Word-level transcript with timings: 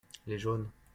les 0.25 0.39
jaunes. 0.39 0.67